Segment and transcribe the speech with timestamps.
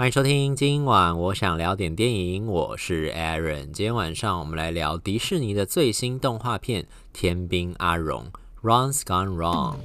[0.00, 3.70] 欢迎收听，今晚我想聊点电影，我是 Aaron。
[3.70, 8.24] 今天晚上我们来聊迪士尼的最新动画片《天兵阿荣》
[8.66, 9.76] （Ron's Gone Wrong）。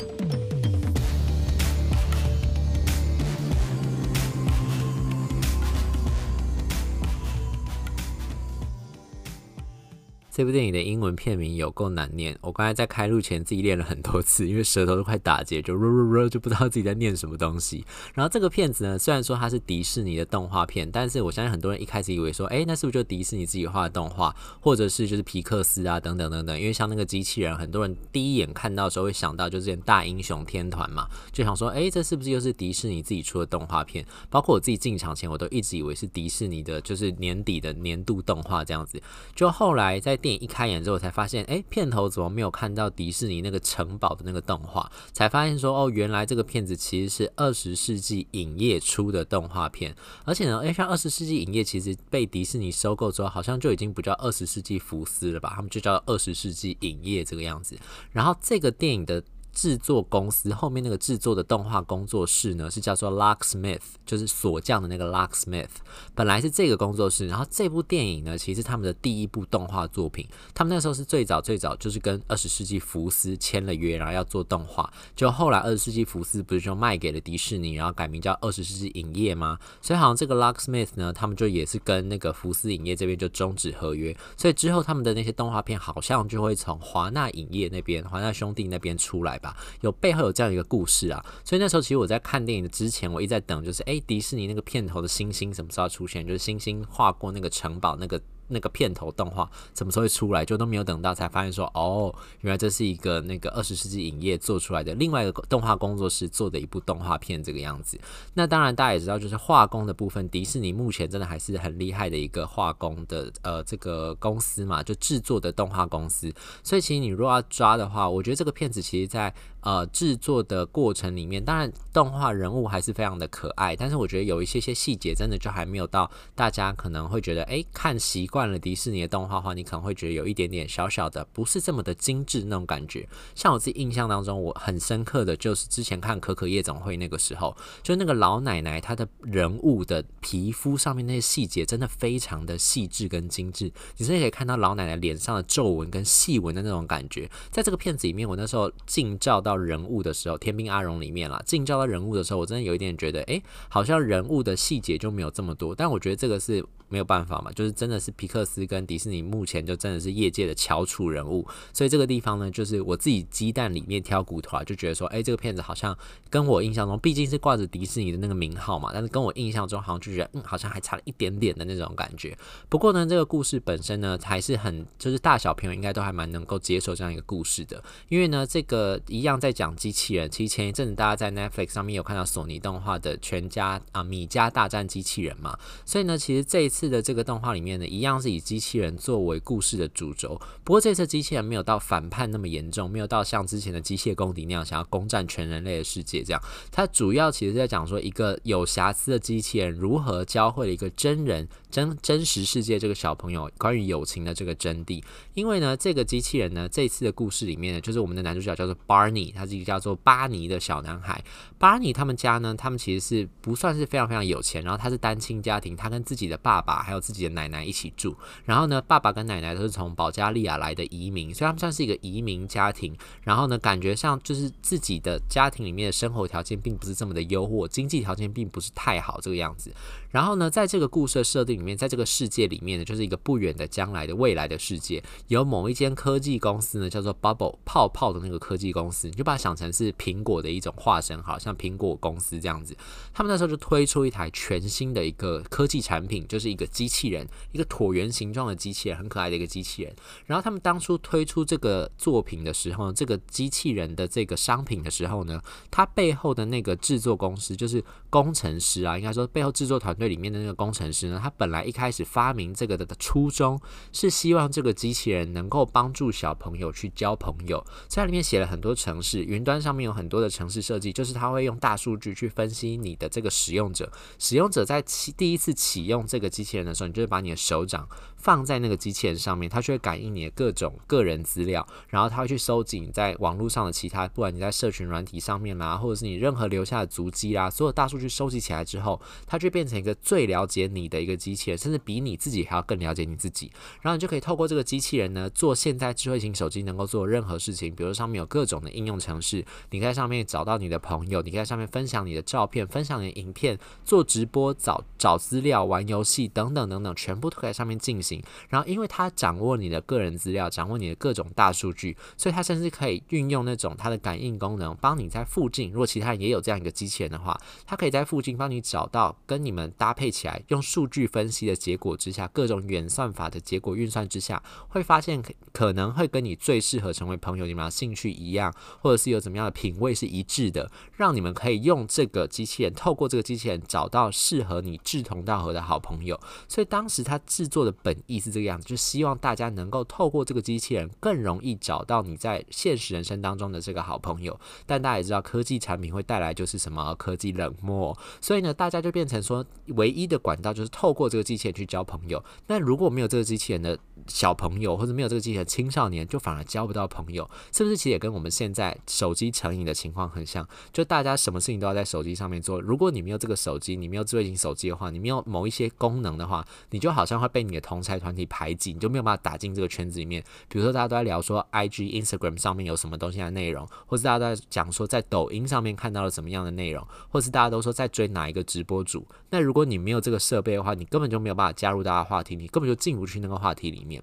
[10.36, 17.86] 这部电影的英文片名有够难念，我刚才在开录前自己练了很多次，因为舌头都快打结，就噜噜噜，就不知道自己在念什么东西。
[18.13, 26.59] 然后这个片子呢，虽然说它是迪士尼的动画片，但是我相信很多人一开始以为说，诶，那是不是就迪士尼自己画的动画，或者是就是皮克斯啊等等等等？
[26.59, 34.06] 因为像那个机器人，很多人第一眼看到的时候会想到就是大英雄天团嘛，就想说，诶，这是不是又是迪士尼自己出的动画片？
[34.30, 39.02] 包括我自己进场前，我都一直以为是迪士尼的，就是年底的年度动画这样子。
[39.34, 44.92] 就后来在电影一开演之后，才发现，哎，片头怎么没有看到迪士尼那个城堡的那个动画？
[45.14, 49.96] 才发现说，哦，原来这个片子其实是二十世纪影业出的动画片。
[50.24, 55.54] 而且呢，哎，像二十世纪影业其实被迪士尼收购之后，好像就已经不叫二十世纪福斯了吧？
[55.56, 57.78] 他们就叫二十世纪影业这个样子。
[58.12, 59.23] 然后这个电影的。
[59.56, 65.70] 制作公司后面那个制作的动画工作室呢，是叫做 Locksmith，就是锁匠的那个 Locksmith。
[66.14, 70.28] 本来是这个工作室，然后这部电影呢，其实他们的第一部动画作品。
[70.53, 74.92] 他们那时候是最早最早就是跟二十世纪福斯签了约，然后要做动画。
[75.16, 79.58] 就后来二十世纪福斯不是就卖给了迪士尼，然后改名叫二十世纪影业吗？
[79.81, 84.14] 所以好像这个 Locksmith 呢，他们就也是跟那个福斯影业这边就终止合约。
[84.36, 89.39] 所以之后他们的那些动画片好像就会从华纳影业那边、华纳兄弟那边出来。
[89.82, 96.26] 有背后有这样一个故事啊，所以那时候其实我在看电影的之前，我一直在等，就是诶，迪士尼那个片头的星星什么时候出现？
[96.26, 98.22] 就是星星划过那个城堡那个。
[98.48, 100.46] 那个片头动画什么时候会出来？
[100.46, 108.00] 就都没有等到，才发现说哦，原来这是一个那个二十世纪影业做出来的另外一个动画工作室做的一部动画片这个样子。
[108.34, 116.34] 那当然大家也知道，就是画工的部分，迪士尼目前真的还是很厉害的一个画工的呃这个公司嘛，就制作的动画公司。
[116.64, 119.34] 所以其实你如果要抓的话，我觉得这个片子其实在
[119.65, 128.45] 呃制作的过程里面，当然动画人物还是非常的可爱，但是我觉得有一些些细节真的就还没有到大家可能会觉得哎看习惯。
[128.45, 133.09] 了迪士尼的动画的话，你可能会觉得有一点点小小的不是这么的精致那种感觉。
[133.33, 147.27] 像我自己印象当中，我很深刻的就是之前看《可可夜总会》那个时候，就那个老奶奶她的人物的皮肤上面那些细节真的非常的细致跟精致，你甚至可以看到老奶奶脸上的皱纹跟细纹的那种感觉。
[147.49, 155.73] 在这个片子里面，我那时候近照到人物的时候，《天兵阿荣》里面啦，近照到人物的时候，我真的有一点觉得，哎，好像人物的细节就没有这么多。
[155.73, 156.66] 但我觉得这个是。
[156.88, 165.97] 没有办法嘛，就是真的是皮克斯跟迪士尼目前就真的是业界的翘楚人物，所以这个地方呢，就是我自己鸡蛋里面挑骨头啊，就觉得说，哎，这个片子好像
[166.29, 172.38] 跟我印象中，毕竟是挂着迪士尼的那个名号嘛，但是跟我印象中好像就觉得，嗯，好像还差了一点点的那种感觉。
[172.69, 180.29] 不过呢，这个故事本身呢，还是很就是大小朋友应该都还蛮能够接受这样一个故事的，因为呢，这个一样在讲机器人。
[180.29, 186.84] 其实前一阵子大家在 Netflix 上面有看到索尼动画的全家啊米家大战机器人嘛，所以呢，其实这一次。
[186.85, 190.40] 次的这个动画里面呢，一样是以机器人作为故事的主轴。
[190.63, 196.41] 不过这次机器人没有到反叛那么严重，没有到像之前的机械公敌那样想要攻占全人类的世界这样。
[196.72, 205.03] 它主要其实是在讲说，一个有瑕疵的机器人如何教会了一个真人真真实世界这个小朋友关于友情的这个真谛。
[205.34, 211.23] 因为呢，这个机器人呢，这次的故事里面呢，就是我们的男主角叫做 Barney，他是一个叫做巴尼的小男孩。
[211.57, 216.81] 巴尼他们家呢，他们其实是不算是非常非常有钱，然后他是单亲家庭，他跟自己的爸爸爸。
[216.81, 218.15] 还有自己的奶奶一起住，
[218.45, 222.95] 然后呢，爸爸跟奶奶都是从保加利亚来的移民，所以他们算是一个移民家庭。
[223.23, 229.71] 然后呢，感觉上就是自己的家庭里面的生活条件并不是这么的优渥，经济条件并不是太好这个样子。
[230.15, 242.73] 然后呢，在这个故事的设定里面，在这个世界里面呢，就是一个不远的将来的未来的世界，有某一间科技公司呢，叫做 Bubble 泡泡的那个科技公司，你就把它想成是苹果的一种化身，好像苹果公司这样子。
[243.13, 246.55] 他们那时候就推出一台全新的一个科技产品，就是。
[246.55, 249.93] 一个机器人，一个椭圆形状的机器人，很可爱的一个机器人。
[250.25, 263.60] 然后他们当初推出这个作品的时候，这个机器人的这个商品的时候呢，它背后的那个制作公司，就是工程师啊，应该说背后制作团队里面的那个工程师呢，他本来一开始发明这个的初衷
[263.92, 277.88] 是希望这个机器人能够帮助小朋友去交朋友，在里面写了很多城市，云端上面有很多的城市设计，就是他会用大数据去分析你的这个使用者，使用者在启第一次启用这个机器人的时候，你就是把你的手掌
[278.25, 293.51] 放在那个机器人上面，它就会感应你的各种个人资料，然后它会去收集你在网络上的其他，不管你在社群软体上面啦，或者是你任何留下的足迹啦，所有大数据收集起来之后，它就变成一个最了解你的一个机器人，甚至比你自己还要更了解你自己，
[293.83, 308.15] 然后你就可以透过这个机器人呢，做现在智慧型手机能够做任何事情，比如说上面有各种的应用程式，你在上面找到你的朋友，你在上面分享你的照片，分享你的影片，做直播、找找资料、玩游戏等等等等，全部都可以在上面进行。
[308.50, 325.22] 然后，因为它掌握你的个人资料，掌握你的各种大数据，所以它甚至可以运用那种它的感应功能，帮你在附近，如果其他人也有这样一个机器人的话，它可以在附近帮你找到跟你们搭配起来，用数据分析的结果之下，各种远算法的结果运算之下，会发现
[325.52, 336.20] 可能会跟你最适合成为朋友，你们俩兴趣一样，或者是有怎么样的品味是一致的，让你们可以用这个机器人，透过这个机器人找到适合你志同道合的好朋友。
[336.48, 344.40] 所以当时他制作的本意思这个样子，就希望大家能够透过这个机器人更容易找到你在现实人生当中的这个好朋友。
[344.66, 352.24] 但大家也知道，科技产品会带来就是什么科技冷漠，所以呢，大家就变成说，唯一的管道就是透过这个机器人去交朋友。
[352.48, 357.75] 那如果没有这个机器人的小朋友，或者没有这个机器的青少年，就反而交不到朋友，是不是？
[357.75, 362.62] 其实也跟我们现在手机成瘾的情况很像，就大家什么事情都要在手机上面做。
[362.62, 370.24] 如果你没有这个手机，你没有智慧型手机的话，你没有某一些功能的话，你就好像会被你的同侪团体排挤，你就没有办法打进这个圈子里面。
[370.48, 379.06] 比如说，大家都在聊说，IG、Instagram 上面有什么东西的内容，或是大家都在讲说，在抖音上面看到了什么样的内容，或是大家都说在追哪一个直播主。
[379.30, 383.94] 那如果你没有这个设备的话，你根本就没有办法加入大家话题，你根本就进不去那个话题里面。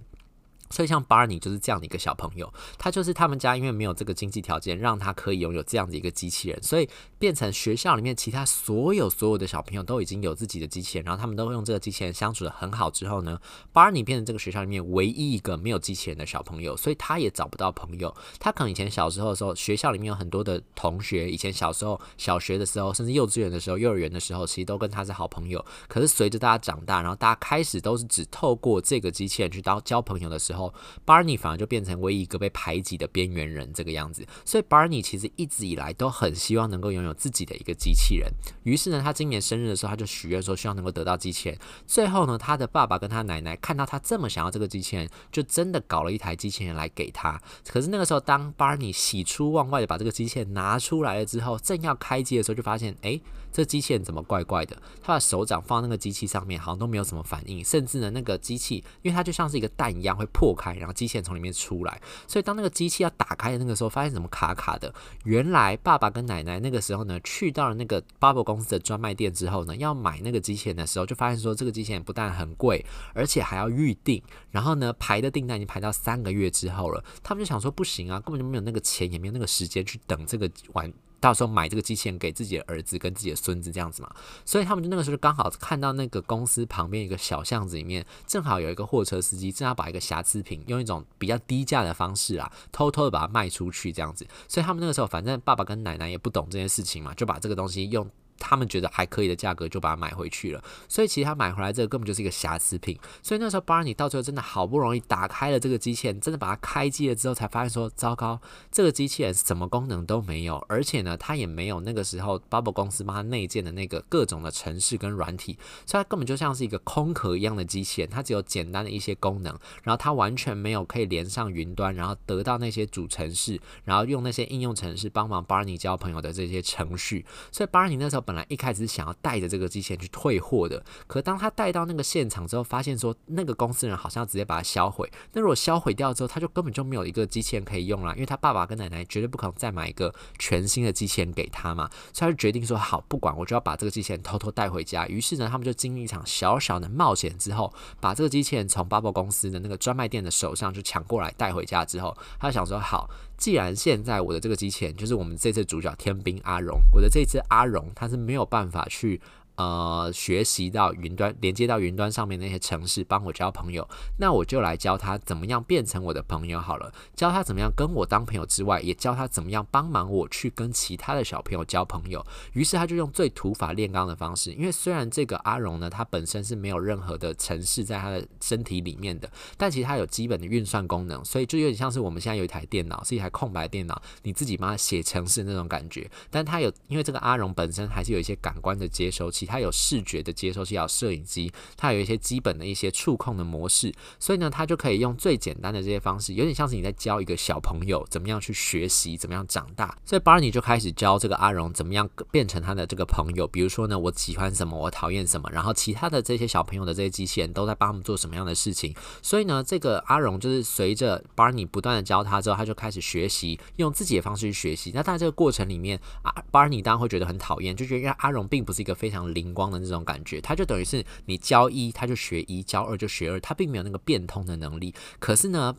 [0.72, 6.88] 所以像 Barney 就是这样的一个小朋友，他就是他们家因为没有这个经济条件，让他可以拥有这样的一个机器人，所以
[7.18, 13.38] 变成学校里面其他所有所有的小朋友都已经有自己的机器人，然后他们都会用这个机器人相处的很好之后呢
[13.72, 18.14] ，Barney 变成这个学校里面唯一一个没有机器人的小朋友，所以他也找不到朋友。
[18.38, 25.64] 他可能以前小时候的时候，学校里面有很多的同学，以前小时候小学的时候，甚至幼稚园的时候、幼儿园的时候，其实都跟他是好朋友。
[25.88, 30.61] 可是随着大家长大，然后大家开始都是只透过这个机器人去当交朋友的时候
[31.06, 38.30] ，Barney 反而就变成唯一一个被排挤的边缘人这个样子，所以 Barney 其实一直以来都很希望能够拥有自己的一个机器人。
[38.64, 41.58] 于是呢，他今年生日的时候，他就许愿说希望能够得到机器人。
[41.86, 47.40] 最后呢，他的爸爸跟他奶奶看到他这么想要这个机器人，就真的搞了一台机器人来给他。
[47.66, 53.20] 可是那个时候，当 Barney 喜出望外的把这个机器人拿出来了之后，正要开机的时候，就发现，诶，
[53.52, 54.76] 这机器人怎么怪怪的？
[55.02, 64.92] 他把手掌放那个机器上面，好像都没有什么反应，甚至呢，那个机器，因为它就像是一个蛋一样会破开，然后机器人从里面出来，所以当那个机器要打开的那个时候，发现怎么卡卡的。
[65.22, 72.84] 原来爸爸跟奶奶那个时候呢，去到了那个 Bubble 公司的专卖店之后呢，要买那个机器人的时候，就发现说这个机器人不但很贵，
[73.14, 74.20] 而且还要预定。
[74.50, 77.04] 然后呢，排的订单已经排到三个月之后了。
[77.22, 80.92] 他们就想说不行啊，根本就没有那个钱，也没有那个时间去等这个玩。
[81.22, 84.12] 到时候买这个机器人给自己的儿子跟自己的孙子这样子嘛，
[84.44, 98.10] 所以他们就那个时候刚好看到那个公司旁边一个小巷子里面，正好有一个货车司机正要把一个瑕疵品用一种比较低价的方式啊，偷偷的把它卖出去这样子，所以他们那个时候反正爸爸跟奶奶也不懂这件事情嘛，就把这个东西用。
[98.42, 102.98] 他们觉得还可以的价格就把它买回去了，所以其实他买回来这个根本就是一个瑕疵品。
[103.22, 108.40] 所以那时候 Barney 到最后真的好不容易打开了这个机器人，真的把它开机了之后，才发现说糟糕，
[108.72, 115.56] 这个机器人什么功能都没有，而且呢，它也没有那个时候 Bubble 公司帮他内建的那个各种的程式跟软体，
[115.86, 127.24] 所以它根本就像是一个空壳一样的机器人，它只有简单的一些功能，然后它完全没有可以连上云端，然后得到那些主程式，然后用那些应用程式帮忙 Barney 交朋友的这些程序。
[127.50, 135.06] 所以 Barney 那时候本本来一开始是想要带着这个机器人去退货的，可当他带到那个现场之后，发现说那个公司人好像直接把它销毁。
[135.34, 145.06] 那如果销毁掉之后，他就根本就没有一个机器人可以用了，因为他爸爸跟奶奶绝对不可能再买一个全新的机器人给他嘛，所以他就决定说好，不管我就要把这个机器人偷偷带回家。
[145.08, 147.70] 于是呢，他们就经历一场小小的冒险之后，
[148.00, 153.10] 把这个机器人从 Bubble 公司的那个专卖店的手上就抢过来带回家之后，他想说好。
[153.42, 159.20] 既然现在我的这个机器人就是我们这次主角天兵阿荣，我的这次阿荣他是没有办法去
[159.56, 163.86] 呃，学习到云端，连接到云端上面那些城市，帮我交朋友。
[164.18, 172.24] 那我就来教他怎么样变成我的朋友好了，教他怎么样跟我当朋友之外，也教他怎么样帮忙我去跟其他的小朋友交朋友。
[172.54, 186.10] 于是他就用最土法炼钢的方式，因为虽然这个阿荣呢，他本身是没有任何的城市在他的身体里面的，但其实他有基本的运算功能，所以就有点像是我们现在有一台电脑，是一台空白电脑，你自己帮他写城市那种感觉。
[186.30, 189.41] 但他有，因为这个阿荣本身还是有一些感官的接收器。
[189.46, 199.96] 它有视觉的接收器，要摄影机，它有一些基本的一些触控的模式，所以呢，它就可以用最简单的这些方式，有点像是你在教一个小朋友怎么样去学习，怎么样长大。
[200.04, 203.46] 所以 Barney 就开始教这个阿荣怎么样变成他的这个朋友。
[203.46, 208.94] 比如说呢，我喜欢什么，我讨厌什么，然后其他的这些小朋友的这些机器人都在帮他们做什么样的事情。
[209.20, 214.92] 所以呢，这个阿荣就是随着 Barney 不断的教他之后，他就开始学习，用自己的方式去学习。
[214.94, 224.94] 那在这个过程里面，啊，Barney 当然会觉得很讨厌，就觉得因为阿荣并不是一个非常灵光的那种感觉，他就等于是你教一，他就学一；教二就学二，他并没有那个变通的能力。
[225.18, 225.74] 可是呢，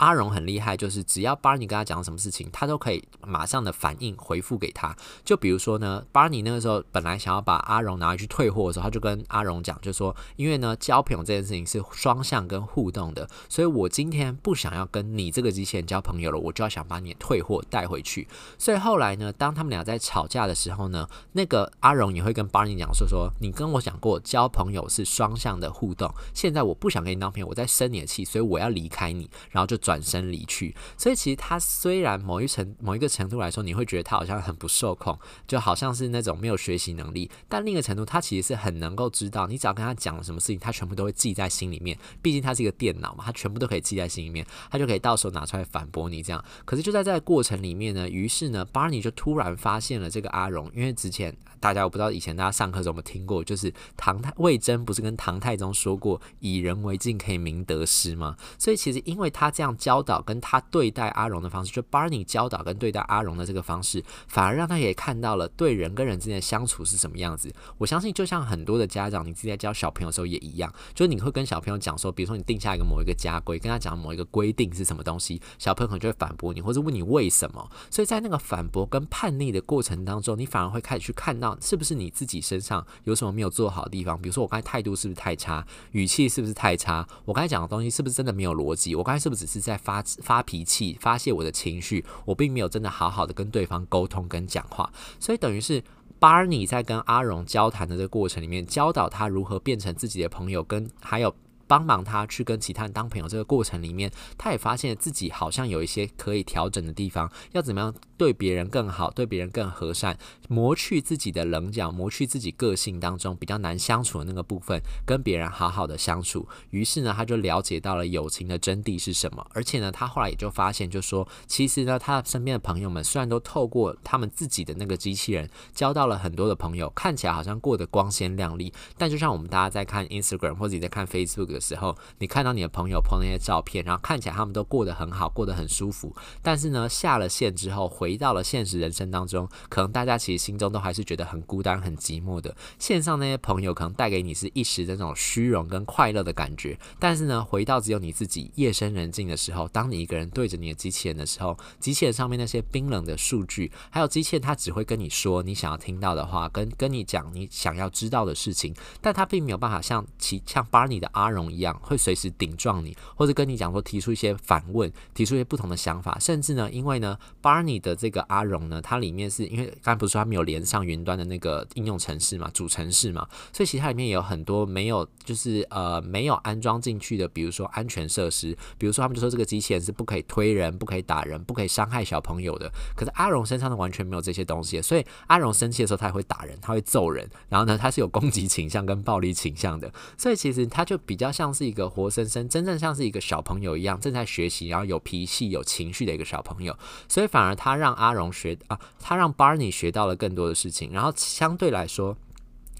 [0.00, 4.96] 阿荣很厉害，就是只要巴尼跟他讲什么事情，他都可以马上的反应回复给他。
[5.22, 18.26] 就比如说呢，巴尼那个时候本来想要把阿荣拿回去退货的时候，他就跟阿荣讲，就说因为呢，交朋友这件事情是双向跟互动的，所以我今天不想要跟你这个机器人交朋友了，我就要想把你退货带回去。
[18.56, 35.18] 所以后来呢，当他们俩在吵架的时候呢，那个阿荣也会跟巴尼讲说说，你跟我讲过交朋友是双向的互动，现在我不想跟你当朋友，我在生你的气，所以我要离开你，然后就转转身离去，所以其实他虽然某一层某一个程度来说，你会觉得他好像很不受控，
[35.48, 37.28] 就好像是那种没有学习能力。
[37.48, 41.98] 但另一个程度，他其实是很能够知道，你只要跟他讲了什么事情，他全部都会记在心里面。
[42.22, 46.44] 毕竟他是一个电脑嘛，他全部都可以记在心里面，他就可以到时候拿出来反驳你这样。
[46.64, 58.36] 可是就在这个过程里面呢，于是呢，Barney 就突然发现了这个阿荣，因为之前大家我不知道以前大家上课时候有没有听过，就是唐太魏征不是跟唐太宗说过以人为镜可以明得失吗？
[58.56, 60.20] 所以其实因为他这样教导。
[60.20, 67.52] 跟他对待阿荣的方式，就 Barney 教导跟对待阿荣的这个方式，反而让他也看到了对人跟人之间的相处是什么样子。
[67.78, 77.68] 我相信，就像很多的家长，你自己在教小朋友的时候也一样，就是你会跟小朋友讲说，比如说你定下一个某一个家规，跟他讲某一个规定是什么东西，小朋友可能就会反驳你，或者问你为什么。
[77.90, 84.20] 所以在那个反驳跟叛逆的过程当中，你反而会开始去看到，是不是你自己身上有什么没有做好的地方。
[84.20, 90.00] 比如说我刚才态度是不是太差，语气是不是太差，我刚才讲的东西是不是真的没有逻辑，我刚才是不是只是在在发。
[90.22, 95.84] 发脾气，发泄我的情绪，我并没有真的好好的跟对方沟通跟讲话，所以等于是
[96.18, 101.34] Barney 在跟阿荣交谈的这个过程里面，教导他如何变成自己的朋友，跟还有。
[101.70, 116.48] 帮忙他去跟其他人当朋友这个过程里面，他也发现自己好像有一些可以调整的地方，要怎么样对别人更好，对别人更和善，磨去自己的棱角，磨去自己个性当中比较难相处的那个部分，跟别人好好的相处。
[116.70, 119.46] 于是呢，他就了解到了友情的真谛是什么。
[119.54, 136.14] 而且呢，他后来也就发现，就说其实呢，他身边的朋友们虽然都透过他们自己的那个机器人交到了很多的朋友，看起来好像过得光鲜亮丽，但就像我们大家在看 Instagram 或者在看 Facebook 时候，你看到你的朋友 po 那些照片，然后看起来他们都过得很好，过得很舒服。
[136.42, 142.56] 但是呢，下了线之后，回到了现实人生当中，可能大家其实心中都还是觉得很孤单、很寂寞的。
[142.78, 161.78] 线上那些朋友可能带给你是一时的那种虚荣跟快乐的感觉，但是呢，回到只有你自己，夜深人静的时候，当你一个人对着你的机器人的时候，机器人上面那些冰冷的数据，还有机器人它只会跟你说你想要听到的话，跟跟你讲你想要知道的事情，但它并没有办法像其像 Barney 的阿荣一样。
[161.82, 191.90] 会随时顶撞你，或者跟你讲说，提出一些反问，提出一些不同的想法，甚至呢，因为呢，Barney 的这个阿荣呢，它里面是因为刚才不是说它没有连上云端的那个应用程式嘛，主程式嘛，所以其实它里面也有很多没有，就是呃没有安装进去的，比如说安全设施，比如说他们就说这个机器人是不可以推人、不可以打人、不可以伤害小朋友的，可是阿荣身上呢完全没有这些东西，所以阿荣生气的时候他也会打人，他会揍人，然后呢他是有攻击倾向跟暴力倾向的，所以其实他就比较像是一个。
[191.90, 196.78] 活生生、真正像是一个小朋友一样，正在学习，然后有脾气、有情绪的一个小朋友，
[197.08, 200.92] 所以反而他让阿荣学啊，他让 Barney 学到了更多的事情。
[200.92, 202.16] 然后相对来说，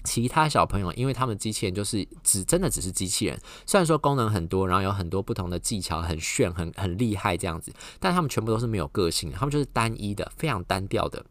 [0.05, 11.25] 其他小朋友，因为他们机器人就是只真的只是机器人，虽然说功能很多，然后有很多不同的技巧，很炫、很很厉害这样子，但他们全部都是没有个性，他们就是单一的、非常单调的，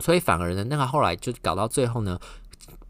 [0.00, 2.20] 所以反而呢，那个后来就搞到最后呢。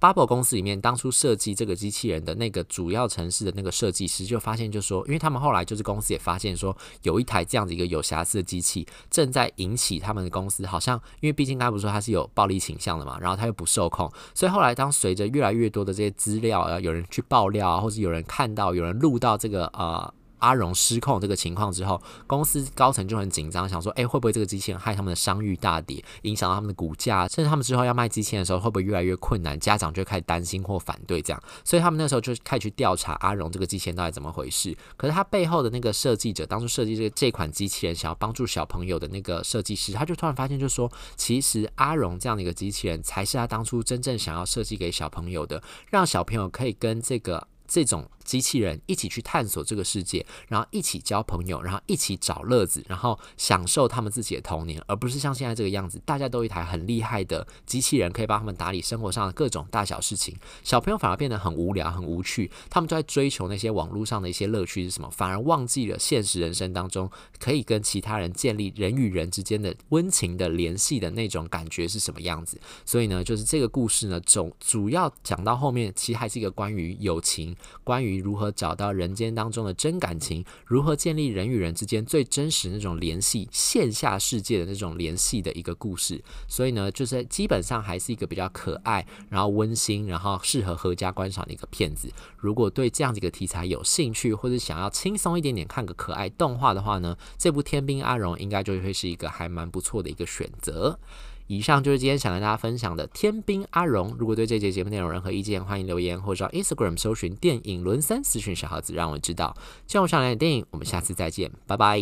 [0.05, 20.13] Bubble 公司里面当初设计这个机器人的那个主要城市的那个设计师就发现，就说，因为他们后来就是公司也发现说，有一台这样子一个有瑕疵的机器正在引起他们的公司好像，因为毕竟刚才不是说它是有暴力倾向的嘛，然后它又不受控，所以后来当随着越来越多的这些资料啊，有人去爆料啊，或者有人看到、有人录到这个呃。
[20.45, 29.59] 阿荣失控这个情况之后，公司高层就很紧张，想说：哎，会不会这个机器人害他们的商誉大跌，影响到他们的股价，甚至他们之后要卖机器人的时候，会不会越来越困难？
[29.59, 34.77] 家长就开始担心或反对这样，所以他们那时候就开始去调查阿荣这个机器人到底怎么回事。
[34.99, 48.05] 可是他背后的那个设计者，当初设计这个这款机器人想要帮助小朋友的那个设计师，他就突然发现，就说其实阿荣这样的一个机器人，才是他当初真正想要设计给小朋友的，让小朋友可以跟这个这种。
[48.25, 72.59] 机器人一起去探索这个世界，然后一起交朋友，然后一起找乐子，然后享受他们自己的童年，而不是像现在这个样子，大家都一台很厉害的机器人可以帮他们打理生活上的各种大小事情，小朋友反而变得很无聊、很无趣，他们就在追求那些网络上的一些乐趣是什么，反而忘记了现实人生当中可以跟其他人建立人与人之间的温情的联系的那种感觉是什么样子。
[72.87, 78.14] 所以呢，就是这个故事呢，总主要讲到后面，其实还是一个关于友情，关于。
[78.17, 80.45] 如何找到人间当中的真感情？
[80.67, 83.49] 如何建立人与人之间最真实那种联系？
[83.53, 86.23] 线下世界的那种联系的一个故事。
[86.47, 92.11] 所以呢，就是基本上还是一个比较可爱，然后温馨，然后适合合家观赏的一个片子。
[92.37, 100.99] 如果对这样子一个题材有兴趣，或者想要轻松一点点看个可爱动画的话呢，这部《天兵阿荣》应该就会是一个还蛮不错的一个选择。
[101.47, 104.13] 以上就是今天想跟大家分享的《天兵阿荣》。
[104.17, 109.55] 如果对这节节目内容有任何意见，欢迎留言或者到 Instagram 搜寻“电影轮三”私讯小盒子，让我知道。
[109.87, 112.01] 希望我想聊的电影，我们下次再见，拜拜。